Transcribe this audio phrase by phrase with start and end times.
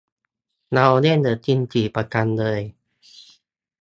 [0.73, 2.59] เราเล่นเดอะซิมส์สี่ประจำเลย